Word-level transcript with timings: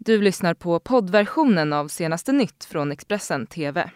Du 0.00 0.22
lyssnar 0.22 0.54
på 0.54 0.80
poddversionen 0.80 1.72
av 1.72 1.88
senaste 1.88 2.32
nytt 2.32 2.64
från 2.64 2.92
Expressen 2.92 3.46
TV. 3.46 3.90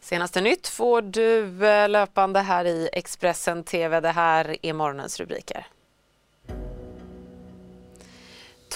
Senaste 0.00 0.40
nytt 0.40 0.68
får 0.68 1.02
du 1.02 1.66
eh, 1.66 1.88
löpande 1.88 2.40
här 2.40 2.64
i 2.64 2.88
Expressen 2.92 3.64
TV. 3.64 4.00
Det 4.00 4.08
här 4.08 4.56
är 4.62 4.72
morgonens 4.72 5.20
rubriker. 5.20 5.66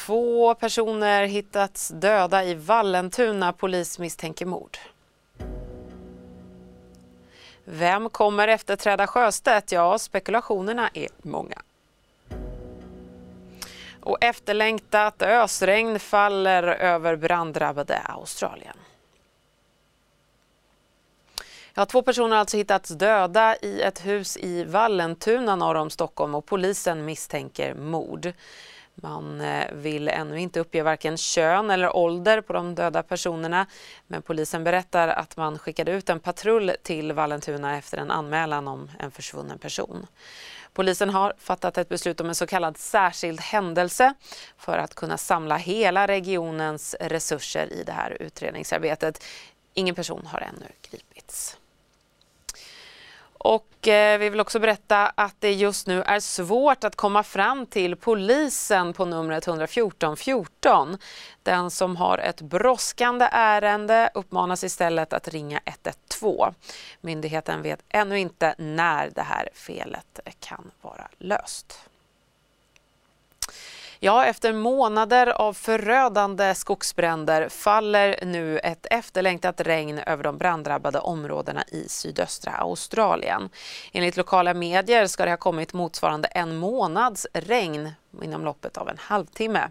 Två 0.07 0.55
personer 0.55 1.27
hittats 1.27 1.89
döda 1.89 2.45
i 2.45 2.55
Vallentuna. 2.55 3.53
Polis 3.53 3.98
misstänker 3.98 4.46
mord. 4.46 4.79
Vem 7.64 8.08
kommer 8.10 8.48
efterträda 8.48 9.06
Sjöstedt? 9.06 9.72
Ja, 9.72 9.98
spekulationerna 9.98 10.91
är 10.95 11.09
många. 11.23 11.62
Och 14.00 14.24
efterlängtat 14.24 15.23
ösregn 15.23 15.98
faller 15.98 16.62
över 16.62 17.16
branddrabbade 17.16 17.98
Australien. 17.98 18.77
Ja, 21.74 21.87
två 21.87 22.02
personer 22.02 22.30
har 22.30 22.37
alltså 22.37 22.56
hittats 22.56 22.90
döda 22.90 23.56
i 23.56 23.82
ett 23.82 24.06
hus 24.06 24.37
i 24.37 24.65
Vallentuna 24.65 25.56
norr 25.56 25.74
om 25.74 25.90
Stockholm 25.90 26.34
och 26.34 26.46
polisen 26.46 27.04
misstänker 27.04 27.74
mord. 27.74 28.32
Man 28.95 29.41
eh, 29.41 29.73
vill 29.73 30.09
ännu 30.09 30.41
inte 30.41 30.60
uppge 30.60 30.82
varken 30.82 31.16
kön 31.16 31.70
eller 31.70 31.96
ålder 31.96 32.41
på 32.41 32.52
de 32.52 32.74
döda 32.74 33.02
personerna 33.02 33.66
men 34.06 34.23
polisen 34.23 34.65
berättar 34.65 35.09
att 35.09 35.37
man 35.37 35.59
skickade 35.59 35.92
ut 35.92 36.10
en 36.10 36.20
patrull 36.20 36.73
till 36.82 37.12
Vallentuna 37.12 37.78
efter 37.78 37.98
en 37.98 38.10
anmälan 38.10 38.68
om 38.68 38.91
en 38.98 39.10
försvunnen 39.10 39.59
person. 39.59 40.06
Polisen 40.73 41.10
har 41.10 41.32
fattat 41.38 41.78
ett 41.78 41.88
beslut 41.88 42.20
om 42.20 42.29
en 42.29 42.35
så 42.35 42.46
kallad 42.46 42.79
särskild 42.79 43.40
händelse 43.40 44.15
för 44.59 44.79
att 44.79 44.95
kunna 44.95 45.18
samla 45.18 45.57
hela 45.57 46.07
regionens 46.07 46.96
resurser 47.01 47.73
i 47.73 47.85
det 47.85 47.93
här 47.93 48.16
utredningsarbetet. 48.23 49.24
Ingen 49.74 49.95
person 49.95 50.26
har 50.26 50.40
ännu 50.40 50.66
gripits. 50.90 51.57
Och 53.45 53.88
eh, 53.88 54.18
vi 54.18 54.29
vill 54.30 54.40
också 54.40 54.59
berätta 54.59 55.07
att 55.07 55.37
det 55.38 55.52
just 55.52 55.87
nu 55.87 56.02
är 56.02 56.21
svårt 56.21 56.85
att 56.85 56.96
komma 56.96 57.23
fram 57.23 57.66
till 57.66 57.96
polisen 57.96 58.93
på 58.93 59.04
numret 59.04 59.46
114 59.46 60.16
14. 60.16 60.98
Den 61.43 61.70
som 61.70 61.96
har 61.96 62.18
ett 62.18 62.40
brådskande 62.40 63.29
ärende 63.32 64.10
uppmanas 64.15 64.65
istället 64.65 65.12
att 65.12 65.28
ringa 65.28 65.60
112. 65.65 66.54
Myndigheten 67.00 67.62
vet 67.62 67.81
ännu 67.88 68.19
inte 68.19 68.54
när 68.59 69.10
det 69.10 69.22
här 69.22 69.48
felet 69.54 70.20
kan 70.41 70.70
vara 70.82 71.09
löst. 71.19 71.91
Ja, 74.04 74.25
efter 74.25 74.53
månader 74.53 75.26
av 75.26 75.53
förödande 75.53 76.54
skogsbränder 76.54 77.48
faller 77.48 78.19
nu 78.22 78.58
ett 78.58 78.86
efterlängtat 78.91 79.60
regn 79.60 79.98
över 79.98 80.25
de 80.25 80.38
branddrabbade 80.38 80.98
områdena 80.98 81.64
i 81.69 81.88
sydöstra 81.88 82.53
Australien. 82.53 83.50
Enligt 83.92 84.16
lokala 84.16 84.54
medier 84.54 85.06
ska 85.06 85.25
det 85.25 85.30
ha 85.30 85.36
kommit 85.36 85.72
motsvarande 85.72 86.28
en 86.28 86.56
månads 86.56 87.26
regn 87.32 87.91
inom 88.22 88.44
loppet 88.44 88.76
av 88.76 88.88
en 88.88 88.98
halvtimme. 88.98 89.70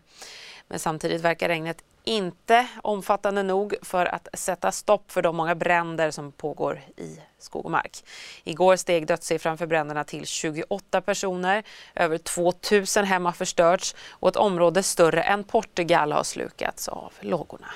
Men 0.68 0.80
samtidigt 0.80 1.22
verkar 1.22 1.48
regnet 1.48 1.84
inte 2.04 2.68
omfattande 2.82 3.44
nog 3.44 3.76
för 3.82 4.06
att 4.06 4.28
sätta 4.34 4.72
stopp 4.72 5.12
för 5.12 5.22
de 5.22 5.36
många 5.36 5.56
bränder 5.56 6.12
som 6.12 6.32
pågår 6.32 6.82
i 6.98 7.20
skog 7.40 7.66
och 7.66 7.72
mark. 7.72 8.04
Igår 8.44 8.76
steg 8.76 9.08
dödssiffran 9.08 9.58
för 9.58 9.68
bränderna 9.68 10.04
till 10.04 10.26
28 10.26 11.02
personer. 11.02 11.64
Över 11.96 12.18
2000 12.18 13.06
hem 13.06 13.26
har 13.26 13.32
förstörts 13.32 13.96
och 14.10 14.30
ett 14.30 14.36
område 14.36 14.84
större 14.84 15.22
än 15.22 15.44
Portugal 15.44 16.12
har 16.12 16.24
slukats 16.24 16.88
av 16.88 17.14
lågorna. 17.20 17.68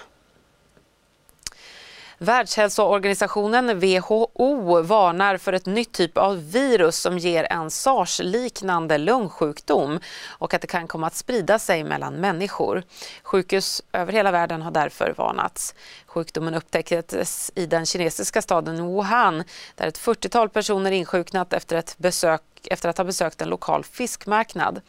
Världshälsoorganisationen 2.18 3.80
WHO 3.80 4.82
varnar 4.82 5.38
för 5.38 5.54
ett 5.54 5.66
nytt 5.66 5.92
typ 5.92 6.18
av 6.18 6.52
virus 6.52 6.98
som 6.98 7.18
ger 7.18 7.48
en 7.52 7.72
sars-liknande 7.72 8.98
lungsjukdom 8.98 10.00
och 10.30 10.54
att 10.54 10.62
det 10.62 10.68
kan 10.68 10.88
komma 10.88 11.08
att 11.08 11.16
sprida 11.16 11.60
sig 11.60 11.84
mellan 11.84 12.14
människor. 12.14 12.84
Sjukhus 13.24 13.82
över 13.94 14.14
hela 14.14 14.32
världen 14.32 14.62
har 14.62 14.72
därför 14.72 15.14
varnats. 15.18 15.76
Sjukdomen 16.06 16.56
upptäcktes 16.56 17.52
i 17.56 17.66
den 17.66 17.86
kinesiska 17.86 18.42
staden 18.42 18.88
Wuhan 18.88 19.44
där 19.76 19.88
ett 19.88 20.00
40-tal 20.00 20.50
personer 20.50 20.92
insjuknat 20.92 21.54
efter 21.54 21.76
ett 21.76 21.96
besök 21.98 22.42
efter 22.72 22.90
att 22.90 22.98
ha 22.98 23.06
besökt 23.06 23.42
en 23.42 23.50
lokal 23.50 23.84
fiskmarknad. 23.84 24.82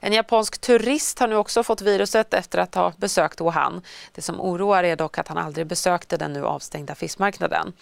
En 0.00 0.12
japansk 0.12 0.58
turist 0.60 1.18
har 1.18 1.28
nu 1.28 1.36
också 1.36 1.62
fått 1.62 1.80
viruset 1.80 2.34
efter 2.34 2.58
att 2.58 2.74
ha 2.74 2.92
besökt 2.96 3.40
Wuhan. 3.40 3.82
Det 4.12 4.22
som 4.22 4.40
oroar 4.40 4.84
är 4.84 4.96
dock 4.96 5.18
att 5.18 5.28
han 5.28 5.38
aldrig 5.38 5.66
besökte 5.66 6.16
den 6.16 6.32
nu 6.32 6.44
avstängda 6.46 6.94
fiskmarknaden. 6.94 7.72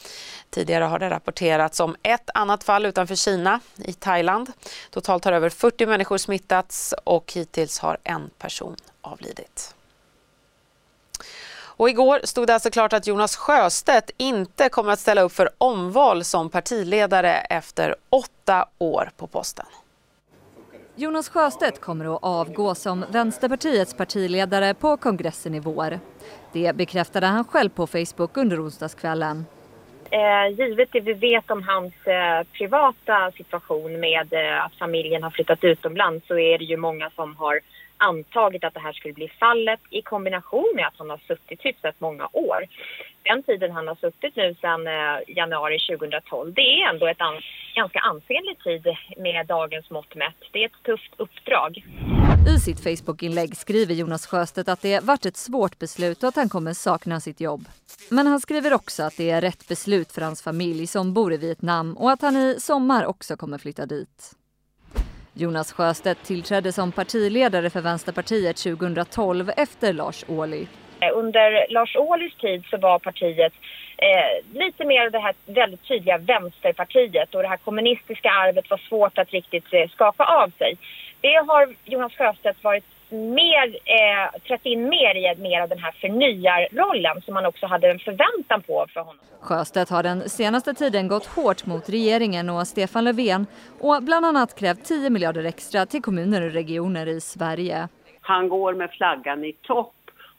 Tidigare 0.50 0.84
har 0.84 0.98
det 0.98 1.10
rapporterats 1.10 1.80
om 1.80 1.96
ett 2.02 2.30
annat 2.34 2.64
fall 2.64 2.86
utanför 2.86 3.14
Kina, 3.14 3.60
i 3.76 3.92
Thailand. 3.92 4.52
Totalt 4.90 5.24
har 5.24 5.32
över 5.32 5.50
40 5.50 5.86
människor 5.86 6.18
smittats 6.18 6.94
och 7.04 7.32
hittills 7.32 7.78
har 7.78 7.98
en 8.04 8.30
person 8.38 8.76
avlidit. 9.00 9.75
Och 11.76 11.90
igår 11.90 12.20
stod 12.24 12.46
det 12.46 12.54
alltså 12.54 12.70
klart 12.70 12.92
att 12.92 13.06
Jonas 13.06 13.36
Sjöstedt 13.36 14.10
inte 14.16 14.68
kommer 14.68 14.92
att 14.92 14.98
ställa 14.98 15.22
upp 15.22 15.32
för 15.32 15.50
omval 15.58 16.24
som 16.24 16.50
partiledare 16.50 17.32
efter 17.32 17.94
åtta 18.10 18.68
år 18.78 19.10
på 19.16 19.26
posten. 19.26 19.66
Jonas 20.98 21.28
Sjöstedt 21.28 21.80
kommer 21.80 22.16
att 22.16 22.22
avgå 22.22 22.74
som 22.74 23.04
Vänsterpartiets 23.10 23.94
partiledare 23.94 24.74
på 24.74 24.96
kongressen 24.96 25.54
i 25.54 25.60
vår. 25.60 26.00
Det 26.52 26.76
bekräftade 26.76 27.26
han 27.26 27.44
själv 27.44 27.68
på 27.68 27.86
Facebook 27.86 28.36
under 28.36 28.64
onsdagskvällen. 28.64 29.46
Eh, 30.10 30.58
givet 30.58 30.88
det 30.92 31.00
vi 31.00 31.12
vet 31.12 31.50
om 31.50 31.62
hans 31.62 32.06
eh, 32.06 32.46
privata 32.52 33.30
situation 33.36 34.00
med 34.00 34.32
eh, 34.32 34.64
att 34.64 34.74
familjen 34.74 35.22
har 35.22 35.30
flyttat 35.30 35.64
utomlands 35.64 36.26
så 36.26 36.38
är 36.38 36.58
det 36.58 36.64
ju 36.64 36.76
många 36.76 37.10
som 37.10 37.36
har 37.36 37.60
antagit 37.96 38.64
att 38.64 38.74
det 38.74 38.80
här 38.80 38.92
skulle 38.92 39.14
bli 39.14 39.28
fallet 39.28 39.80
i 39.90 40.02
kombination 40.02 40.72
med 40.74 40.86
att 40.86 40.98
han 40.98 41.10
har 41.10 41.20
suttit 41.28 41.48
typ 41.48 41.64
hyfsat 41.64 41.94
många 41.98 42.28
år. 42.32 42.66
Den 43.22 43.42
tiden 43.42 43.70
han 43.70 43.88
har 43.88 43.94
suttit 43.94 44.36
nu 44.36 44.54
sedan 44.60 44.86
eh, 44.86 45.36
januari 45.36 45.78
2012, 45.78 46.54
det 46.54 46.60
är 46.60 46.90
ändå 46.90 47.06
ett 47.06 47.20
an 47.20 47.40
ganska 47.74 47.98
ansenlig 47.98 48.58
tid 48.64 48.86
med 49.16 49.46
dagens 49.46 49.90
mått 49.90 50.14
mätt. 50.14 50.40
Det 50.52 50.58
är 50.62 50.66
ett 50.66 50.82
tufft 50.84 51.12
uppdrag. 51.16 51.84
I 52.56 52.58
sitt 52.58 52.80
Facebookinlägg 52.80 53.56
skriver 53.56 53.94
Jonas 53.94 54.26
Sjöstedt 54.26 54.68
att 54.68 54.82
det 54.82 55.04
varit 55.04 55.26
ett 55.26 55.36
svårt 55.36 55.78
beslut 55.78 56.22
och 56.22 56.28
att 56.28 56.36
han 56.36 56.48
kommer 56.48 56.72
sakna 56.72 57.20
sitt 57.20 57.40
jobb. 57.40 57.64
Men 58.10 58.26
han 58.26 58.40
skriver 58.40 58.74
också 58.74 59.02
att 59.02 59.16
det 59.16 59.30
är 59.30 59.40
rätt 59.40 59.68
beslut 59.68 60.12
för 60.12 60.22
hans 60.22 60.42
familj 60.42 60.86
som 60.86 61.14
bor 61.14 61.32
i 61.32 61.36
Vietnam 61.36 61.96
och 61.96 62.10
att 62.10 62.22
han 62.22 62.36
i 62.36 62.56
sommar 62.60 63.04
också 63.06 63.36
kommer 63.36 63.58
flytta 63.58 63.86
dit. 63.86 64.32
Jonas 65.38 65.72
Sjöstedt 65.72 66.22
tillträdde 66.22 66.72
som 66.72 66.92
partiledare 66.92 67.70
för 67.70 67.80
Vänsterpartiet 67.80 68.56
2012 68.56 69.50
efter 69.56 69.92
Lars 69.92 70.24
Ohly. 70.28 70.66
Under 71.14 71.72
Lars 71.72 71.96
Ohlys 71.96 72.34
tid 72.34 72.64
så 72.70 72.76
var 72.76 72.98
partiet 72.98 73.52
eh, 73.96 74.58
lite 74.58 74.84
mer 74.84 75.10
det 75.10 75.18
här 75.18 75.34
väldigt 75.46 75.88
tydliga 75.88 76.18
vänsterpartiet 76.18 77.34
och 77.34 77.42
det 77.42 77.48
här 77.48 77.56
kommunistiska 77.56 78.30
arvet 78.30 78.70
var 78.70 78.78
svårt 78.88 79.18
att 79.18 79.32
riktigt 79.32 79.72
eh, 79.72 79.88
skaka 79.88 80.24
av 80.24 80.50
sig. 80.58 80.76
Det 81.20 81.36
har 81.48 81.74
Jonas 81.84 82.12
Sjöstedt 82.12 82.64
varit 82.64 82.84
mer, 83.10 83.78
eh, 83.84 84.40
trätt 84.40 84.66
in 84.66 84.88
mer 84.88 85.14
i 85.16 85.40
mer 85.40 85.60
av 85.60 85.68
den 85.68 85.78
här 85.78 85.92
förnyarrollen 85.92 87.22
som 87.22 87.34
man 87.34 87.46
också 87.46 87.66
hade 87.66 87.90
en 87.90 87.98
förväntan 87.98 88.62
på 88.62 88.86
för 88.92 89.00
honom. 89.00 89.24
Sjöstedt 89.40 89.90
har 89.90 90.02
den 90.02 90.28
senaste 90.28 90.74
tiden 90.74 91.08
gått 91.08 91.26
hårt 91.26 91.66
mot 91.66 91.88
regeringen 91.88 92.50
och 92.50 92.66
Stefan 92.66 93.04
Löfven 93.04 93.46
och 93.80 94.02
bland 94.02 94.26
annat 94.26 94.58
krävt 94.58 94.84
10 94.84 95.10
miljarder 95.10 95.44
extra 95.44 95.86
till 95.86 96.02
kommuner 96.02 96.42
och 96.42 96.52
regioner 96.52 97.06
i 97.06 97.20
Sverige. 97.20 97.88
Han 98.20 98.48
går 98.48 98.74
med 98.74 98.90
flaggan 98.90 99.44
i 99.44 99.52
topp 99.52 99.92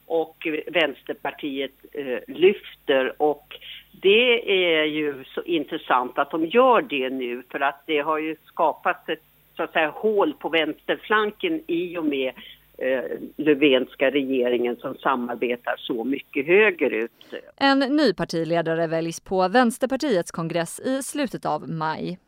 och 0.06 0.46
Vänsterpartiet 0.66 1.72
eh, 1.92 2.34
lyfter 2.34 3.22
och 3.22 3.58
det 4.02 4.50
är 4.80 4.84
ju 4.84 5.24
så 5.24 5.42
intressant 5.42 6.18
att 6.18 6.30
de 6.30 6.46
gör 6.46 6.82
det 6.82 7.10
nu 7.10 7.42
för 7.50 7.60
att 7.60 7.82
det 7.86 7.98
har 7.98 8.18
ju 8.18 8.36
skapats 8.44 9.08
ett 9.08 9.22
så 9.58 9.62
att 9.62 9.72
säga 9.72 9.88
hål 9.88 10.34
på 10.38 10.48
vänsterflanken 10.48 11.60
i 11.66 11.98
och 11.98 12.04
med 12.04 12.32
eh, 12.78 13.02
Löfvenska 13.36 14.10
regeringen 14.10 14.76
som 14.76 14.94
samarbetar 14.94 15.74
så 15.78 16.04
mycket 16.04 16.46
högerut. 16.46 17.34
En 17.56 17.78
ny 17.78 18.14
partiledare 18.14 18.86
väljs 18.86 19.20
på 19.20 19.48
Vänsterpartiets 19.48 20.30
kongress 20.30 20.80
i 20.80 21.02
slutet 21.02 21.46
av 21.46 21.68
maj. 21.70 22.18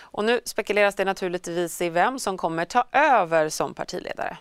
Och 0.00 0.24
nu 0.24 0.40
spekuleras 0.44 0.94
det 0.94 1.04
naturligtvis 1.04 1.82
i 1.82 1.90
vem 1.90 2.18
som 2.18 2.36
kommer 2.36 2.64
ta 2.64 2.84
över 2.92 3.48
som 3.48 3.74
partiledare 3.74 4.38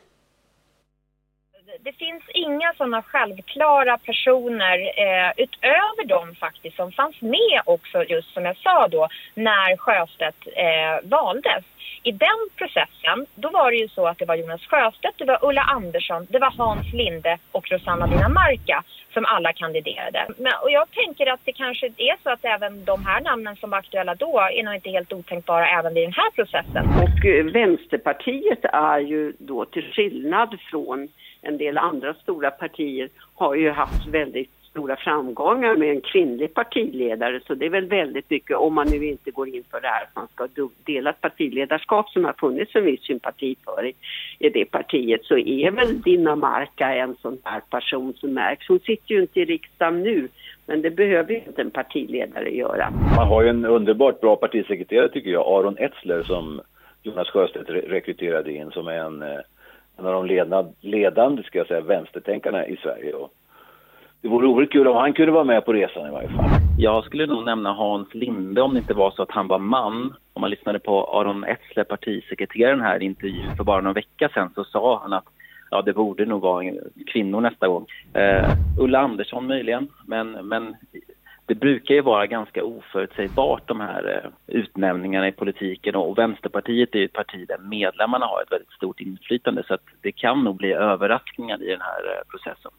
det 1.83 1.94
finns 1.94 2.24
inga 2.33 2.74
sådana 2.78 3.01
självklara 3.01 3.98
personer 3.98 4.78
eh, 4.78 5.31
utöver 5.38 6.06
de 6.06 6.36
faktiskt 6.36 6.75
som 6.75 6.92
fanns 6.92 7.22
med 7.22 7.62
också 7.66 8.04
just 8.04 8.33
som 8.33 8.45
jag 8.45 8.57
sa 8.57 8.88
då 8.88 9.07
när 9.33 9.78
Sjöstedt 9.78 10.48
eh, 10.56 11.10
valdes. 11.10 11.63
I 12.04 12.12
den 12.12 12.39
processen, 12.56 13.25
då 13.36 13.50
var 13.50 13.72
det 13.72 13.78
ju 13.78 13.88
så 13.88 14.07
att 14.07 14.18
det 14.18 14.25
var 14.25 14.36
Jonas 14.36 14.62
Sjöstedt, 14.62 15.18
det 15.18 15.25
var 15.25 15.39
Ulla 15.42 15.62
Andersson, 15.62 16.28
det 16.30 16.39
var 16.39 16.51
Hans 16.57 16.94
Linde 16.94 17.38
och 17.51 17.72
Rosanna 17.72 18.07
Dinamarca 18.07 18.84
som 19.13 19.25
alla 19.25 19.54
kandiderade. 19.54 20.27
Men, 20.38 20.54
och 20.63 20.72
jag 20.72 20.92
tänker 20.92 21.27
att 21.27 21.39
det 21.44 21.51
kanske 21.51 21.86
är 21.86 22.16
så 22.24 22.30
att 22.30 22.45
även 22.45 22.86
de 22.86 23.06
här 23.06 23.22
namnen 23.22 23.56
som 23.56 23.69
var 23.69 23.77
aktuella 23.77 24.16
då 24.16 24.39
är 24.39 24.63
nog 24.63 24.75
inte 24.75 24.89
helt 24.89 25.13
otänkbara 25.13 25.69
även 25.69 25.98
i 25.98 26.01
den 26.01 26.13
här 26.13 26.31
processen. 26.31 26.86
Och 27.04 27.25
eh, 27.25 27.45
Vänsterpartiet 27.45 28.66
är 28.66 29.00
ju 29.00 29.34
då 29.39 29.66
till 29.66 29.92
skillnad 29.92 30.60
från 30.69 31.07
en 31.42 31.58
del 31.58 31.78
andra 31.78 32.14
stora 32.14 32.52
partier 32.52 33.10
har 33.36 33.56
ju 33.56 33.72
haft 33.72 34.08
väldigt 34.08 34.50
stora 34.72 34.96
framgångar 34.96 35.76
med 35.76 35.90
en 35.90 36.02
kvinnlig 36.02 36.54
partiledare 36.54 37.40
så 37.48 37.56
det 37.56 37.66
är 37.66 37.70
väl 37.70 37.86
väldigt 37.86 38.30
mycket, 38.30 38.58
om 38.58 38.74
man 38.74 38.88
nu 38.88 39.06
inte 39.06 39.32
går 39.32 39.50
in 39.50 39.64
för 39.72 39.82
det 39.82 39.88
här 39.88 40.04
att 40.04 40.16
man 40.16 40.28
ska 40.34 40.48
dela 40.86 41.10
ett 41.10 41.22
partiledarskap 41.22 42.10
som 42.10 42.26
har 42.26 42.34
funnits 42.34 42.76
en 42.76 42.86
viss 42.86 43.04
sympati 43.04 43.56
för 43.66 43.86
i, 43.86 43.94
i 44.40 44.50
det 44.50 44.66
partiet 44.66 45.26
så 45.26 45.38
är 45.38 45.72
väl 45.72 46.02
Dinamarca 46.02 46.96
en 46.96 47.16
sån 47.22 47.38
här 47.44 47.62
person 47.70 48.14
som 48.14 48.34
märks. 48.34 48.68
Hon 48.68 48.80
sitter 48.80 49.16
ju 49.16 49.22
inte 49.22 49.40
i 49.40 49.46
riksdagen 49.46 50.04
nu 50.04 50.28
men 50.66 50.82
det 50.82 50.92
behöver 50.92 51.32
ju 51.32 51.42
inte 51.48 51.62
en 51.62 51.72
partiledare 51.72 52.50
göra. 52.50 52.90
Man 53.16 53.28
har 53.28 53.44
ju 53.44 53.50
en 53.50 53.66
underbart 53.66 54.22
bra 54.22 54.36
partisekreterare 54.36 55.10
tycker 55.10 55.30
jag, 55.30 55.48
Aron 55.48 55.78
Etzler 55.78 56.24
som 56.24 56.62
Jonas 57.04 57.30
Sjöstedt 57.30 57.70
rekryterade 57.70 58.54
in 58.54 58.72
som 58.72 58.88
är 58.88 58.98
en, 58.98 59.22
eh, 59.22 59.40
en 60.01 60.13
av 60.13 60.27
de 60.27 60.74
ledande, 60.81 61.44
ska 61.44 61.57
jag 61.57 61.68
säga, 61.68 61.81
vänstertänkarna 61.81 62.65
i 62.65 62.77
Sverige. 62.77 63.13
Och 63.13 63.33
det 64.21 64.27
vore 64.27 64.48
oerhört 64.48 64.71
kul 64.71 64.88
om 64.88 64.98
han 64.98 65.13
kunde 65.13 65.31
vara 65.31 65.44
med 65.44 65.65
på 65.65 65.74
resan 65.74 66.07
i 66.07 66.12
varje 66.12 66.30
fall. 66.30 66.50
Jag 66.77 67.03
skulle 67.03 67.25
nog 67.25 67.45
nämna 67.45 67.74
Hans 67.74 68.13
Linde 68.13 68.62
om 68.62 68.74
det 68.74 68.80
inte 68.80 68.94
var 68.94 69.12
så 69.12 69.21
att 69.21 69.31
han 69.31 69.48
var 69.48 69.59
man. 69.59 70.13
Om 70.33 70.42
man 70.42 70.50
lyssnade 70.50 70.80
på 70.80 71.19
Aron 71.19 71.44
Etzler, 71.44 71.83
partisekreteraren 71.83 72.81
här 72.81 73.03
i 73.03 73.06
intervjun 73.06 73.56
för 73.57 73.63
bara 73.63 73.81
någon 73.81 73.94
vecka 73.94 74.30
sedan 74.33 74.51
så 74.56 74.63
sa 74.63 75.00
han 75.01 75.13
att 75.13 75.25
ja, 75.71 75.81
det 75.81 75.94
borde 75.94 76.25
nog 76.25 76.42
vara 76.42 76.74
kvinnor 77.07 77.42
nästa 77.42 77.68
gång. 77.68 77.86
Uh, 78.18 78.53
Ulla 78.80 79.00
Andersson 79.00 79.48
möjligen, 79.48 79.88
men, 80.07 80.31
men 80.31 80.75
det 81.51 81.56
brukar 81.56 81.95
ju 81.95 82.01
vara 82.01 82.27
ganska 82.27 82.63
oförutsägbart 82.63 83.68
de 83.68 83.80
här 83.80 84.24
eh, 84.24 84.31
utnämningarna 84.48 85.27
i 85.27 85.31
politiken 85.31 85.95
och 85.95 86.18
Vänsterpartiet 86.18 86.95
är 86.95 87.00
ju 87.00 87.06
ett 87.06 87.13
parti 87.13 87.48
där 87.48 87.57
medlemmarna 87.57 88.25
har 88.25 88.42
ett 88.42 88.51
väldigt 88.51 88.71
stort 88.71 89.00
inflytande 89.00 89.63
så 89.68 89.74
att 89.74 89.86
det 90.01 90.12
kan 90.12 90.44
nog 90.44 90.56
bli 90.56 90.71
överraskningar 90.71 91.63
i 91.63 91.69
den 91.69 91.81
här 91.81 92.03
eh, 92.06 92.24
processen. 92.31 92.71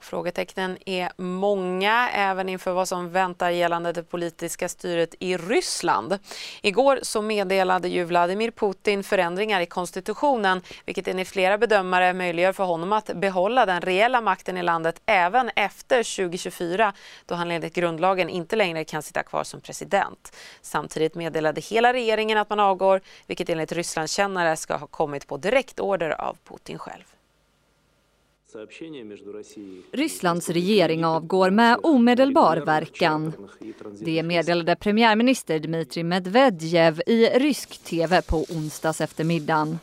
Och 0.00 0.04
frågetecknen 0.04 0.78
är 0.86 1.10
många 1.16 2.10
även 2.10 2.48
inför 2.48 2.72
vad 2.72 2.88
som 2.88 3.10
väntar 3.10 3.50
gällande 3.50 3.92
det 3.92 4.02
politiska 4.02 4.68
styret 4.68 5.14
i 5.18 5.36
Ryssland. 5.36 6.18
Igår 6.62 6.98
så 7.02 7.22
meddelade 7.22 7.88
ju 7.88 8.04
Vladimir 8.04 8.50
Putin 8.50 9.04
förändringar 9.04 9.60
i 9.60 9.66
konstitutionen 9.66 10.62
vilket 10.84 11.08
enligt 11.08 11.28
flera 11.28 11.58
bedömare 11.58 12.12
möjliggör 12.12 12.52
för 12.52 12.64
honom 12.64 12.92
att 12.92 13.10
behålla 13.14 13.66
den 13.66 13.80
reella 13.80 14.20
makten 14.20 14.56
i 14.56 14.62
landet 14.62 15.02
även 15.06 15.50
efter 15.56 16.16
2024 16.16 16.92
då 17.26 17.34
han 17.34 17.50
enligt 17.50 17.74
grundlagen 17.74 18.28
inte 18.28 18.56
längre 18.56 18.84
kan 18.84 19.02
sitta 19.02 19.22
kvar 19.22 19.44
som 19.44 19.60
president. 19.60 20.36
Samtidigt 20.60 21.14
meddelade 21.14 21.60
hela 21.60 21.92
regeringen 21.92 22.38
att 22.38 22.50
man 22.50 22.60
avgår 22.60 23.00
vilket 23.26 23.48
enligt 23.48 23.72
Rysslandskännare 23.72 24.56
ska 24.56 24.76
ha 24.76 24.86
kommit 24.86 25.26
på 25.26 25.36
direktorder 25.36 26.10
av 26.10 26.36
Putin 26.44 26.78
själv. 26.78 27.09
Rysslands 29.92 30.50
regering 30.50 31.04
avgår 31.04 31.50
med 31.50 31.76
omedelbar 31.82 32.56
verkan. 32.56 33.32
Det 34.00 34.22
meddelade 34.22 34.76
premiärminister 34.76 35.58
Dmitrij 35.58 36.04
Medvedev 36.04 37.00
i 37.06 37.26
rysk 37.26 37.84
tv 37.84 38.22
på 38.22 38.36
onsdags 38.36 39.00
eftermiddagen. 39.00 39.78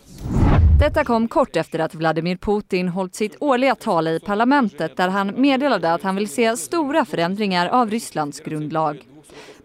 Detta 0.79 1.03
kom 1.03 1.27
kort 1.27 1.55
efter 1.55 1.79
att 1.79 1.95
Vladimir 1.95 2.37
Putin 2.37 2.87
hållit 2.87 3.15
sitt 3.15 3.35
årliga 3.39 3.75
tal 3.75 4.07
i 4.07 4.19
parlamentet 4.19 4.97
där 4.97 5.07
han 5.07 5.41
meddelade 5.41 5.93
att 5.93 6.03
han 6.03 6.15
vill 6.15 6.29
se 6.29 6.57
stora 6.57 7.05
förändringar 7.05 7.67
av 7.67 7.89
Rysslands 7.89 8.39
grundlag. 8.39 9.07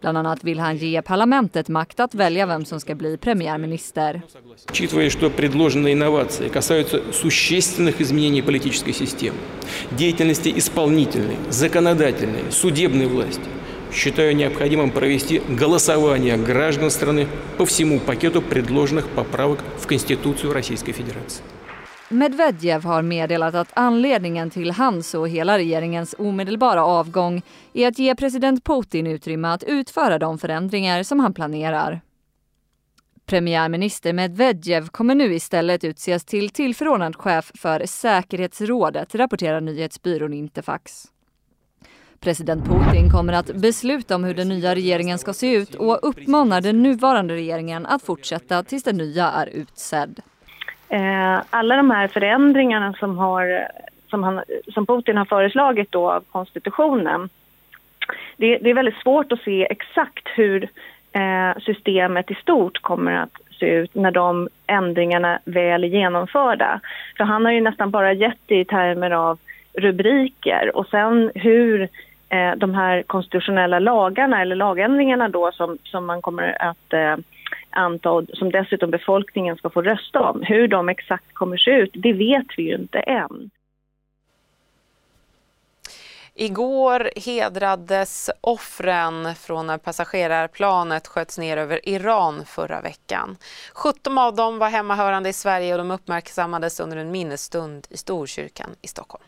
Bland 0.03 0.19
annat 0.19 0.45
vill 0.45 0.59
han 0.59 0.77
ge 0.77 1.03
parlamentet 1.03 1.69
makt 1.69 2.01
att 2.01 2.15
välja 2.15 2.47
vem 2.47 2.65
som 2.65 2.81
ska 2.81 2.95
bli 2.95 3.17
premiärminister. 3.17 4.23
Учитывая, 4.71 5.11
что 5.11 5.31
предложенные 5.31 5.93
инновации 5.93 6.49
касаются 6.49 7.01
существенных 7.13 8.01
изменений 8.01 8.43
политической 8.43 8.93
системы, 8.93 9.37
деятельности 9.91 10.53
исполнительной, 10.57 11.37
законодательной, 11.51 12.51
судебной 12.51 13.07
власти, 13.07 13.49
считаю 13.93 14.35
необходимым 14.35 14.91
провести 14.91 15.41
голосование 15.49 16.37
граждан 16.37 16.91
страны 16.91 17.29
по 17.57 17.65
всему 17.65 18.01
пакету 18.01 18.43
предложенных 18.43 19.09
поправок 19.09 19.61
в 19.79 19.87
Конституцию 19.87 20.53
Российской 20.53 20.93
Федерации. 20.93 21.43
Medvedev 22.13 22.85
har 22.85 23.03
meddelat 23.03 23.55
att 23.55 23.73
anledningen 23.75 24.51
till 24.51 24.71
hans 24.71 25.15
och 25.15 25.29
hela 25.29 25.59
regeringens 25.59 26.15
omedelbara 26.19 26.85
avgång 26.85 27.43
är 27.73 27.89
att 27.89 27.99
ge 27.99 28.15
president 28.15 28.65
Putin 28.65 29.07
utrymme 29.07 29.49
att 29.49 29.63
utföra 29.63 30.19
de 30.19 30.39
förändringar 30.39 31.03
som 31.03 31.21
han 31.21 31.35
planerar. 31.35 32.01
Premiärminister 33.27 34.13
Medvedev 34.13 34.89
kommer 34.89 35.15
nu 35.15 35.35
istället 35.35 35.85
utses 35.85 36.25
till 36.25 36.51
tillförordnad 36.51 37.17
chef 37.17 37.53
för 37.55 37.87
säkerhetsrådet, 37.87 39.15
rapporterar 39.15 39.61
nyhetsbyrån 39.61 40.33
Interfax. 40.33 41.05
President 42.21 42.65
Putin 42.65 43.11
kommer 43.11 43.33
att 43.33 43.55
besluta 43.55 44.15
om 44.15 44.25
hur 44.25 44.35
den 44.35 44.49
nya 44.49 44.75
regeringen 44.75 45.19
ska 45.19 45.33
se 45.33 45.55
ut 45.55 45.75
och 45.75 45.99
uppmanar 46.03 46.61
den 46.61 46.83
nuvarande 46.83 47.35
regeringen 47.35 47.87
att 47.87 48.03
fortsätta 48.03 48.63
tills 48.63 48.83
den 48.83 48.97
nya 48.97 49.31
är 49.31 49.47
utsedd. 49.47 50.23
Eh, 50.93 51.43
alla 51.51 51.77
de 51.77 51.91
här 51.91 52.09
förändringarna 52.09 52.93
som, 52.93 53.19
har, 53.19 53.69
som, 54.11 54.23
han, 54.23 54.43
som 54.75 54.87
Putin 54.87 55.17
har 55.17 55.25
föreslagit 55.25 55.93
då 55.93 56.11
av 56.11 56.25
konstitutionen 56.33 57.29
det, 58.37 58.59
det 58.59 58.71
är 58.71 58.75
väldigt 58.75 59.03
svårt 59.03 59.33
att 59.33 59.43
se 59.43 59.67
exakt 59.71 60.29
hur 60.35 60.69
eh, 61.13 61.59
systemet 61.61 62.31
i 62.31 62.35
stort 62.35 62.83
kommer 62.83 63.13
att 63.13 63.33
se 63.61 63.67
ut 63.67 63.95
när 63.95 64.11
de 64.11 64.49
ändringarna 64.67 65.39
väl 65.45 65.85
är 65.85 65.89
genomförda. 65.89 66.81
För 67.17 67.25
han 67.25 67.45
har 67.45 67.53
ju 67.53 67.61
nästan 67.61 67.91
bara 67.91 68.13
gett 68.13 68.41
det 68.47 68.61
i 68.61 68.65
termer 68.65 69.11
av 69.11 69.39
rubriker 69.73 70.77
och 70.77 70.87
sen 70.87 71.31
hur 71.35 71.89
eh, 72.29 72.55
de 72.57 72.75
här 72.75 73.03
konstitutionella 73.03 73.79
lagarna 73.79 74.43
eller 74.43 74.57
lagändringarna 74.57 75.29
då 75.29 75.53
som, 75.53 75.79
som 75.83 76.07
man 76.07 76.23
kommer 76.23 76.63
att 76.63 76.93
eh, 76.93 77.17
eh, 77.73 77.83
anta 77.83 78.27
som 78.35 78.51
dessutom 78.51 78.91
befolkningen 78.91 79.57
ska 79.57 79.71
få 79.71 79.83
rösta 79.83 80.21
om. 80.21 80.43
Hur 80.43 80.69
de 80.69 80.89
exakt 80.89 81.35
kommer 81.35 81.57
se 81.57 81.71
ut, 81.71 81.91
det 81.95 82.13
vet 82.13 82.47
vi 82.57 82.63
ju 82.63 82.75
inte 82.75 82.99
än. 82.99 83.51
Igår 86.35 87.11
hedrades 87.17 88.31
offren 88.41 89.35
från 89.35 89.67
när 89.67 89.79
passagerarplanet 89.79 91.07
sköts 91.07 91.39
ner 91.39 91.57
över 91.57 91.89
Iran 91.89 92.45
förra 92.47 92.81
veckan. 92.81 93.37
17 93.75 94.19
av 94.19 94.35
dem 94.35 94.59
var 94.59 94.69
hemmahörande 94.69 95.29
i 95.29 95.33
Sverige 95.33 95.73
och 95.75 95.79
de 95.79 95.91
uppmärksammades 95.91 96.81
under 96.81 96.97
en 96.97 97.11
minnesstund 97.11 97.87
i 97.91 97.97
Storkyrkan 97.97 98.71
i 98.83 98.89
Stockholm. 98.89 99.25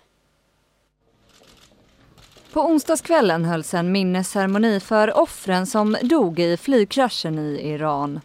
På 2.52 2.60
onsdagskvällen 2.60 3.44
hölls 3.44 3.74
en 3.74 3.92
minnesceremoni 3.92 4.80
för 4.80 5.18
offren 5.18 5.66
som 5.66 5.96
dog 6.02 6.40
i 6.40 6.56
flygkraschen 6.56 7.38
i 7.38 7.68
Iran. 7.68 8.20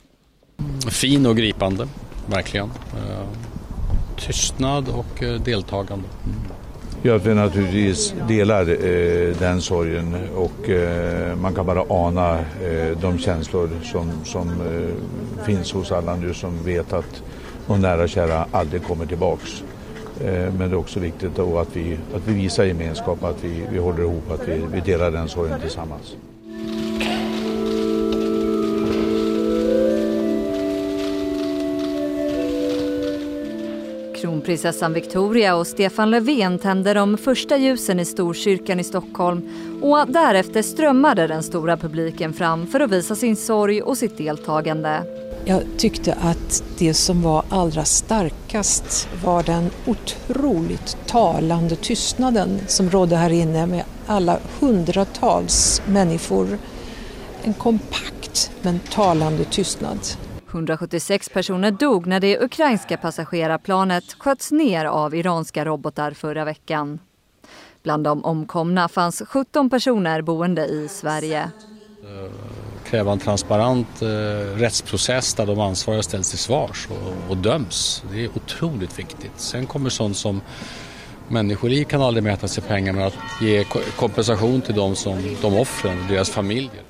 Fin 0.89 1.25
och 1.25 1.37
gripande, 1.37 1.87
verkligen. 2.25 2.65
Eh, 2.93 3.27
tystnad 4.17 4.89
och 4.89 5.23
eh, 5.23 5.41
deltagande. 5.41 6.05
Mm. 6.25 6.39
Ja, 7.01 7.17
vi 7.17 7.33
naturligtvis 7.33 8.13
delar 8.27 8.61
eh, 8.61 9.35
den 9.39 9.61
sorgen 9.61 10.15
och 10.35 10.69
eh, 10.69 11.35
man 11.35 11.55
kan 11.55 11.65
bara 11.65 11.83
ana 11.89 12.39
eh, 12.39 12.97
de 13.01 13.19
känslor 13.19 13.69
som, 13.83 14.11
som 14.25 14.49
eh, 14.49 15.45
finns 15.45 15.71
hos 15.71 15.91
alla 15.91 16.15
nu 16.15 16.33
som 16.33 16.63
vet 16.63 16.93
att 16.93 17.23
de 17.67 17.81
nära 17.81 18.03
och 18.03 18.09
kära 18.09 18.45
aldrig 18.51 18.83
kommer 18.83 19.05
tillbaks. 19.05 19.63
Eh, 20.21 20.31
men 20.31 20.57
det 20.57 20.75
är 20.75 20.75
också 20.75 20.99
viktigt 20.99 21.35
då 21.35 21.59
att 21.59 21.75
vi, 21.75 21.97
att 22.15 22.27
vi 22.27 22.33
visar 22.33 22.63
gemenskap, 22.63 23.23
att 23.23 23.43
vi, 23.43 23.63
vi 23.71 23.77
håller 23.77 24.01
ihop, 24.01 24.31
att 24.31 24.47
vi, 24.47 24.61
vi 24.73 24.79
delar 24.79 25.11
den 25.11 25.29
sorgen 25.29 25.59
tillsammans. 25.59 26.15
Kronprinsessan 34.39 34.93
Victoria 34.93 35.55
och 35.55 35.67
Stefan 35.67 36.12
Löfven 36.12 36.60
tände 36.60 36.93
de 36.93 37.17
första 37.17 37.58
ljusen 37.58 38.00
i 38.00 38.05
Storkyrkan 38.05 38.79
i 38.79 38.84
Stockholm 38.84 39.41
och 39.81 40.05
därefter 40.08 40.62
strömmade 40.62 41.27
den 41.27 41.43
stora 41.43 41.77
publiken 41.77 42.34
fram 42.34 42.67
för 42.67 42.79
att 42.79 42.91
visa 42.91 43.15
sin 43.15 43.36
sorg 43.36 43.81
och 43.81 43.98
sitt 43.98 44.17
deltagande. 44.17 45.03
Jag 45.46 45.63
tyckte 45.77 46.13
att 46.13 46.63
det 46.77 46.93
som 46.93 47.22
var 47.22 47.43
allra 47.50 47.86
starkast 47.86 49.08
var 49.24 49.43
den 49.43 49.69
otroligt 49.86 50.98
talande 51.08 51.75
tystnaden 51.75 52.60
som 52.67 52.89
rådde 52.89 53.15
här 53.15 53.29
inne 53.29 53.65
med 53.65 53.84
alla 54.08 54.39
hundratals 54.60 55.81
människor. 55.88 56.58
En 57.43 57.53
kompakt 57.53 58.51
men 58.62 58.79
talande 58.79 59.43
tystnad. 59.43 60.00
176 60.51 61.29
personer 61.29 61.71
dog 61.71 62.07
när 62.07 62.19
det 62.19 62.39
ukrainska 62.39 62.97
passagerarplanet 62.97 64.13
sköts 64.19 64.51
ner 64.51 64.85
av 64.85 65.15
iranska 65.15 65.65
robotar 65.65 66.11
förra 66.11 66.45
veckan. 66.45 66.99
Bland 67.83 68.03
de 68.03 68.25
omkomna 68.25 68.89
fanns 68.89 69.23
17 69.27 69.69
personer 69.69 70.21
boende 70.21 70.65
i 70.65 70.87
Sverige. 70.87 71.51
Eh, 72.03 72.31
kräva 72.89 73.11
en 73.11 73.19
transparent 73.19 74.01
eh, 74.01 74.07
rättsprocess 74.57 75.33
där 75.33 75.45
de 75.45 75.59
ansvariga 75.59 76.03
ställs 76.03 76.29
till 76.29 76.39
svars 76.39 76.87
och, 76.91 77.31
och 77.31 77.37
döms. 77.37 78.03
Det 78.11 78.23
är 78.23 78.29
otroligt 78.35 78.99
viktigt. 78.99 79.31
Sen 79.35 79.65
kommer 79.65 79.89
sånt 79.89 80.17
som 80.17 80.41
människoliv 81.27 81.83
kan 81.85 82.01
aldrig 82.01 82.23
mätas 82.23 82.57
i 82.57 82.61
pengar 82.61 82.93
men 82.93 83.07
att 83.07 83.17
ge 83.41 83.63
kompensation 83.97 84.61
till 84.61 84.75
de, 84.75 84.95
som, 84.95 85.35
de 85.41 85.57
offren 85.57 85.99
och 85.99 86.07
deras 86.07 86.29
familjer. 86.29 86.83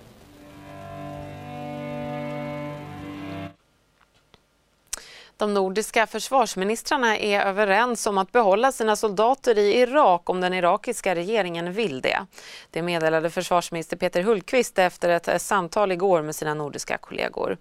De 5.40 5.54
nordiska 5.54 6.08
försvarsministrarna 6.08 7.18
är 7.18 7.42
överens 7.42 8.08
om 8.08 8.18
att 8.18 8.32
behålla 8.32 8.72
sina 8.72 8.96
soldater 8.96 9.58
i 9.58 9.80
Irak 9.80 10.30
om 10.30 10.42
den 10.42 10.54
irakiska 10.54 11.16
regeringen 11.16 11.74
vill 11.74 12.02
det. 12.02 12.26
Det 12.72 12.82
meddelade 12.82 13.30
försvarsminister 13.30 13.98
Peter 13.98 14.24
Hultqvist 14.24 14.80
efter 14.80 15.10
ett 15.10 15.42
samtal 15.42 15.92
igår 15.92 16.22
med 16.22 16.36
sina 16.36 16.54
nordiska 16.54 16.98
kollegor. 16.98 17.58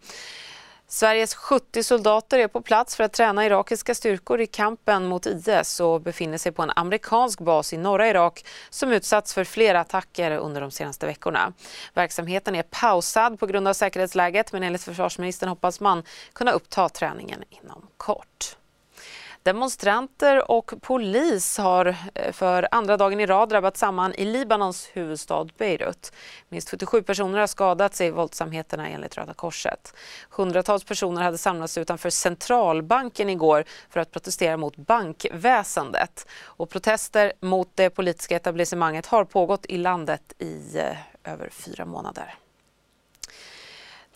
Sveriges 0.90 1.34
70 1.34 1.82
soldater 1.82 2.38
är 2.38 2.48
på 2.48 2.60
plats 2.60 2.96
för 2.96 3.04
att 3.04 3.12
träna 3.12 3.46
irakiska 3.46 3.94
styrkor 3.94 4.40
i 4.40 4.46
kampen 4.46 5.06
mot 5.06 5.26
IS 5.26 5.80
och 5.80 6.00
befinner 6.00 6.38
sig 6.38 6.52
på 6.52 6.62
en 6.62 6.70
amerikansk 6.76 7.40
bas 7.40 7.72
i 7.72 7.76
norra 7.76 8.08
Irak 8.08 8.46
som 8.70 8.92
utsatts 8.92 9.34
för 9.34 9.44
flera 9.44 9.80
attacker 9.80 10.30
under 10.30 10.60
de 10.60 10.70
senaste 10.70 11.06
veckorna. 11.06 11.52
Verksamheten 11.94 12.54
är 12.54 12.62
pausad 12.62 13.40
på 13.40 13.46
grund 13.46 13.68
av 13.68 13.72
säkerhetsläget 13.72 14.52
men 14.52 14.62
enligt 14.62 14.82
försvarsministern 14.82 15.48
hoppas 15.48 15.80
man 15.80 16.02
kunna 16.32 16.52
uppta 16.52 16.88
träningen 16.88 17.44
inom 17.50 17.86
kort. 17.96 18.57
Demonstranter 19.42 20.50
och 20.50 20.74
polis 20.80 21.58
har 21.58 21.96
eh, 22.14 22.32
för 22.32 22.68
andra 22.70 22.96
dagen 22.96 23.20
i 23.20 23.26
rad 23.26 23.48
drabbat 23.48 23.76
samman 23.76 24.14
i 24.14 24.24
Libanons 24.24 24.90
huvudstad 24.92 25.46
Beirut. 25.58 26.12
Minst 26.48 26.70
77 26.70 27.02
personer 27.02 27.38
har 27.38 27.46
skadats 27.46 28.00
i 28.00 28.10
våldsamheterna 28.10 28.88
enligt 28.88 29.18
Röda 29.18 29.34
Korset. 29.34 29.94
Hundratals 30.30 30.84
personer 30.84 31.22
hade 31.22 31.38
samlats 31.38 31.78
utanför 31.78 32.10
centralbanken 32.10 33.30
igår 33.30 33.64
för 33.90 34.00
att 34.00 34.10
protestera 34.10 34.56
mot 34.56 34.76
bankväsendet. 34.76 36.26
Och 36.42 36.70
protester 36.70 37.32
mot 37.40 37.70
det 37.74 37.90
politiska 37.90 38.36
etablissemanget 38.36 39.06
har 39.06 39.24
pågått 39.24 39.66
i 39.66 39.78
landet 39.78 40.34
i 40.38 40.78
eh, 40.78 41.32
över 41.32 41.48
fyra 41.50 41.84
månader. 41.84 42.34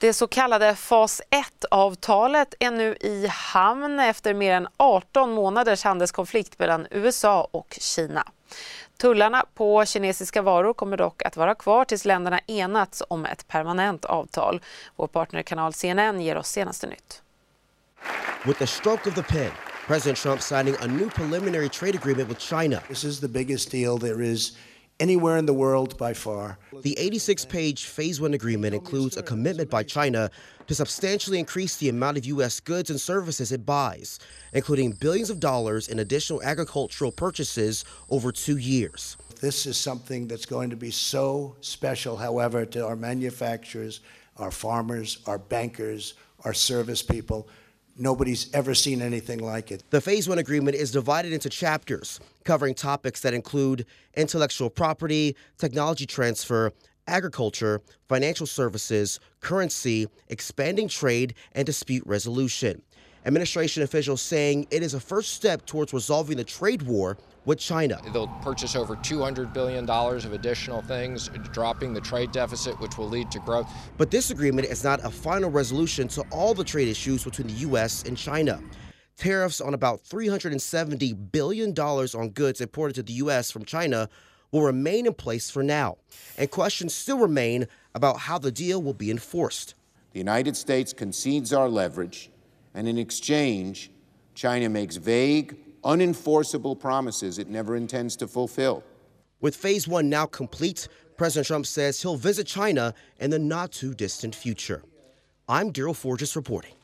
Det 0.03 0.13
så 0.13 0.27
kallade 0.27 0.75
fas 0.75 1.23
1-avtalet 1.31 2.55
är 2.59 2.71
nu 2.71 2.97
i 3.01 3.27
hamn 3.27 4.01
efter 4.01 4.35
mer 4.35 4.55
än 4.55 4.69
18 4.77 5.33
månaders 5.33 5.85
handelskonflikt 5.85 6.59
mellan 6.59 6.87
USA 6.91 7.49
och 7.51 7.79
Kina. 7.81 8.25
Tullarna 8.97 9.45
på 9.55 9.85
kinesiska 9.85 10.43
varor 10.43 10.75
kommer 10.75 10.97
dock 10.97 11.23
att 11.23 11.37
vara 11.37 11.55
kvar 11.55 11.85
tills 11.85 12.05
länderna 12.05 12.41
enats 12.47 13.03
om 13.09 13.27
ett 13.27 13.49
permanent 13.49 14.05
avtal. 14.05 14.61
Vår 14.97 15.07
partnerkanal 15.07 15.73
CNN 15.73 16.21
ger 16.21 16.37
oss 16.37 16.49
senaste 16.49 16.87
nytt. 16.87 17.23
With 18.47 18.59
the 18.59 18.67
stroke 18.67 19.09
of 19.09 19.15
the 19.15 19.23
pen, 19.23 19.51
President 19.87 20.19
Trump 20.19 20.43
signing 20.43 20.75
a 20.81 20.87
new 20.87 21.11
preliminary 21.11 21.69
trade 21.69 21.95
agreement 21.95 22.29
with 22.29 22.41
China. 22.41 22.81
This 22.89 23.05
is 23.05 23.21
the 23.21 23.29
biggest 23.29 23.71
deal 23.71 23.99
there 23.99 24.25
is 24.33 24.57
anywhere 25.01 25.37
in 25.37 25.47
the 25.47 25.53
world 25.53 25.97
by 25.99 26.15
far. 26.15 26.59
The 26.83 26.99
86 26.99 27.45
page 27.47 27.87
Phase 27.87 28.21
1 28.21 28.35
agreement 28.35 28.75
includes 28.75 29.17
a 29.17 29.23
commitment 29.23 29.71
by 29.71 29.83
China 29.83 30.31
to 30.67 30.75
substantially 30.75 31.39
increase 31.39 31.77
the 31.77 31.89
amount 31.89 32.19
of 32.19 32.27
U.S. 32.27 32.61
goods 32.61 32.91
and 32.91 33.01
services 33.01 33.53
it 33.53 33.67
buys, 33.67 34.19
including 34.53 34.93
billions 34.93 35.31
of 35.31 35.41
dollars 35.41 35.89
in 35.89 35.99
additional 35.99 36.43
agricultural 36.43 37.13
purchases 37.13 37.85
over 38.11 38.33
two 38.33 38.57
years. 38.57 39.17
This 39.41 39.67
is 39.67 39.77
something 39.77 40.29
that's 40.29 40.47
going 40.47 40.71
to 40.71 40.77
be 40.77 40.93
so 40.93 41.57
special, 41.61 42.17
however, 42.17 42.65
to 42.67 42.87
our 42.87 42.95
manufacturers, 42.97 44.01
our 44.37 44.53
farmers, 44.53 45.19
our 45.27 45.39
bankers, 45.39 46.15
our 46.45 46.55
service 46.55 47.03
people. 47.03 47.49
Nobody's 48.03 48.53
ever 48.53 48.75
seen 48.75 49.01
anything 49.01 49.39
like 49.39 49.71
it. 49.71 49.85
The 49.91 50.01
Phase 50.01 50.29
1 50.29 50.37
agreement 50.37 50.75
is 50.75 50.91
divided 50.91 51.33
into 51.33 51.49
chapters 51.49 52.19
covering 52.43 52.75
topics 52.75 53.21
that 53.21 53.33
include 53.33 53.87
intellectual 54.17 54.71
property, 54.71 55.37
technology 55.57 56.05
transfer, 56.05 56.73
agriculture, 57.07 57.81
financial 58.09 58.49
services, 58.49 59.21
currency, 59.39 60.09
expanding 60.27 60.89
trade, 60.89 61.35
and 61.53 61.65
dispute 61.65 62.03
resolution. 62.05 62.83
Administration 63.25 63.85
officials 63.85 64.21
saying 64.21 64.67
it 64.73 64.83
is 64.83 64.95
a 64.95 65.01
first 65.01 65.33
step 65.33 65.65
towards 65.65 65.93
resolving 65.93 66.37
the 66.37 66.45
trade 66.45 66.83
war 66.83 67.17
with 67.45 67.59
China. 67.59 68.01
They'll 68.13 68.27
purchase 68.43 68.75
over 68.75 68.97
$200 68.97 69.53
billion 69.53 69.89
of 69.89 70.33
additional 70.33 70.83
things, 70.83 71.29
dropping 71.53 71.95
the 71.95 72.01
trade 72.01 72.33
deficit, 72.33 72.79
which 72.81 72.99
will 72.99 73.09
lead 73.09 73.31
to 73.31 73.39
growth. 73.41 73.71
But 73.97 74.11
this 74.11 74.31
agreement 74.31 74.67
is 74.67 74.83
not 74.83 75.05
a 75.05 75.11
final 75.11 75.51
resolution 75.51 76.09
to 76.09 76.23
all 76.31 76.53
the 76.53 76.65
trade 76.65 76.89
issues 76.89 77.23
between 77.23 77.47
the 77.47 77.55
U.S. 77.55 78.03
and 78.05 78.17
China. 78.17 78.61
Tariffs 79.17 79.61
on 79.61 79.75
about 79.75 80.03
$370 80.03 81.31
billion 81.31 81.79
on 81.79 82.29
goods 82.31 82.61
imported 82.61 82.95
to 82.95 83.03
the 83.05 83.13
U.S. 83.15 83.53
from 83.53 83.65
China 83.65 84.09
will 84.51 84.63
remain 84.63 85.07
in 85.07 85.15
place 85.15 85.49
for 85.49 85.63
now. 85.63 85.99
And 86.39 86.51
questions 86.51 86.93
still 86.93 87.19
remain 87.19 87.69
about 87.95 88.19
how 88.19 88.39
the 88.39 88.51
deal 88.51 88.83
will 88.83 88.95
be 88.95 89.13
enforced. 89.13 89.75
The 90.13 90.19
United 90.19 90.57
States 90.57 90.93
concedes 90.93 91.53
our 91.53 91.69
leverage, 91.69 92.31
and 92.75 92.89
in 92.89 92.99
exchange, 92.99 93.91
China 94.35 94.69
makes 94.69 94.97
vague, 94.97 95.57
unenforceable 95.83 96.79
promises 96.79 97.39
it 97.39 97.49
never 97.49 97.77
intends 97.77 98.17
to 98.17 98.27
fulfill. 98.29 98.83
With 99.41 99.57
phase 99.57 99.89
one 99.89 100.09
now 100.09 100.27
complete, 100.27 100.89
President 101.17 101.47
Trump 101.47 101.67
says 101.67 102.01
he'll 102.01 102.17
visit 102.17 102.47
China 102.47 102.95
in 103.19 103.31
the 103.31 103.39
not 103.39 103.73
too 103.73 103.95
distant 103.95 104.35
future. 104.35 104.83
I'm 105.49 105.73
Daryl 105.73 105.97
Forges 105.97 106.37
reporting. 106.37 106.75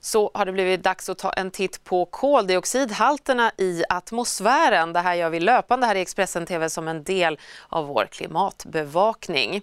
Så 0.00 0.30
har 0.34 0.44
det 0.44 0.52
blivit 0.52 0.82
dags 0.82 1.08
att 1.08 1.18
ta 1.18 1.30
en 1.30 1.50
titt 1.50 1.84
på 1.84 2.04
koldioxidhalterna 2.04 3.52
i 3.56 3.82
atmosfären. 3.88 4.92
Det 4.92 5.00
här 5.00 5.14
gör 5.14 5.30
vi 5.30 5.40
löpande 5.40 5.86
här 5.86 5.94
i 5.94 6.00
Expressen 6.00 6.46
TV 6.46 6.70
som 6.70 6.88
en 6.88 7.02
del 7.02 7.38
av 7.68 7.86
vår 7.86 8.06
klimatbevakning. 8.10 9.62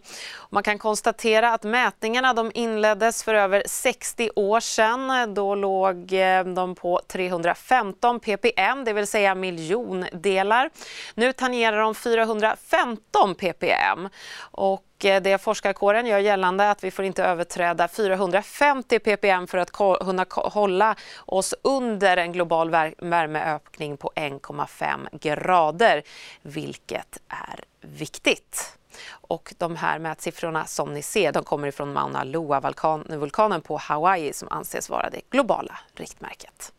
Man 0.50 0.63
kan 0.63 0.77
konstatera 0.77 1.54
att 1.54 1.63
mätningarna 1.63 2.34
de 2.34 2.51
inleddes 2.54 3.24
för 3.24 3.34
över 3.34 3.63
60 3.65 4.30
år 4.36 4.60
sedan. 4.60 5.34
Då 5.34 5.56
låg 5.56 6.13
eh, 6.13 6.44
de 6.44 6.75
på 6.75 7.01
315 7.08 8.20
ppm, 8.20 8.84
det 8.84 8.94
vill 8.94 9.08
säga 9.08 9.36
miljondelar. 9.36 10.70
Nu 11.15 11.34
tangerar 11.34 11.77
de 11.77 11.96
415 11.96 13.36
ppm. 13.36 14.10
Och 14.51 14.84
Eh, 15.04 15.22
det 15.22 15.38
forskarkåren 15.38 16.06
gör 16.06 16.20
gällande 16.20 16.72
att 16.72 16.84
vi 16.84 16.92
får 16.92 17.06
inte 17.06 17.24
överträda 17.24 17.88
450 17.88 19.00
ppm 19.00 19.48
för 19.48 19.58
att 19.58 19.72
kunna 19.72 20.25
hålla 20.30 20.96
oss 21.25 21.54
under 21.62 22.18
en 22.18 22.32
global 22.32 22.70
värmeökning 22.70 23.98
på 23.98 24.12
1,5 24.16 25.08
grader, 25.12 26.04
vilket 26.42 27.18
är 27.28 27.60
viktigt. 27.82 28.78
Och 29.10 29.54
de 29.58 29.75
här 29.75 30.00
mätsiffrorna 30.00 30.66
som 30.66 30.94
ni 30.94 31.02
ser 31.02 31.32
de 31.32 31.44
kommer 31.44 31.68
ifrån 31.68 31.94
Mauna 31.94 32.24
Loa-vulkanen 32.24 33.62
på 33.62 33.78
Hawaii 33.78 34.34
som 34.34 34.48
anses 34.52 34.90
vara 34.90 35.10
det 35.10 35.22
globala 35.30 35.80
riktmärket. 35.94 36.74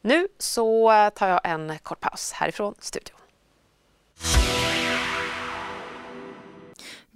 Nu 0.00 0.28
så 0.38 0.92
eh, 0.92 1.10
tar 1.10 1.28
jag 1.28 1.40
en 1.44 1.78
kort 1.78 2.00
paus 2.00 2.32
härifrån 2.32 2.74
studion. 2.78 3.18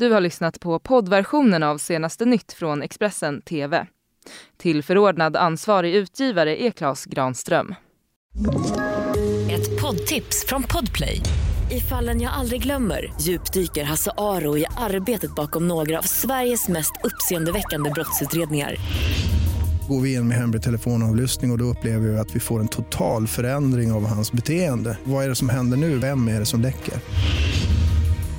Du 0.02 0.12
har 0.12 0.20
lyssnat 0.20 0.60
på 0.60 0.78
poddversionen 0.78 1.62
av 1.62 1.78
senaste 1.78 2.24
nytt 2.24 2.52
från 2.52 2.82
Expressen 2.82 3.42
TV. 3.42 3.86
Tillförordnad 4.56 5.36
ansvarig 5.36 5.94
utgivare 5.94 6.62
är 6.62 6.70
Klas 6.70 7.04
Granström. 7.04 7.74
Ett 9.50 9.80
poddtips 9.80 10.46
från 10.46 10.62
Podplay. 10.62 11.20
I 11.70 11.80
fallen 11.80 12.20
jag 12.20 12.32
aldrig 12.32 12.62
glömmer 12.62 13.12
djupdyker 13.20 13.84
Hasse 13.84 14.10
Aro 14.16 14.58
i 14.58 14.64
arbetet 14.76 15.34
bakom 15.34 15.68
några 15.68 15.98
av 15.98 16.02
Sveriges 16.02 16.68
mest 16.68 16.92
uppseendeväckande 17.04 17.90
brottsutredningar. 17.90 18.76
Går 19.88 20.00
vi 20.00 20.14
in 20.14 20.28
med 20.28 20.36
hemlig 20.36 20.62
telefonavlyssning 20.62 21.50
och, 21.50 21.54
och 21.54 21.58
då 21.58 21.64
upplever 21.64 22.08
vi 22.08 22.18
att 22.18 22.36
vi 22.36 22.40
får 22.40 22.60
en 22.60 22.68
total 22.68 23.26
förändring 23.26 23.92
av 23.92 24.06
hans 24.06 24.32
beteende. 24.32 24.98
Vad 25.04 25.24
är 25.24 25.28
det 25.28 25.34
som 25.34 25.48
händer 25.48 25.76
nu? 25.76 25.98
Vem 25.98 26.28
är 26.28 26.40
det 26.40 26.46
som 26.46 26.60
läcker? 26.60 26.94